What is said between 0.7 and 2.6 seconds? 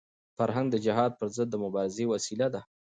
د جهل پر ضد د مبارزې وسیله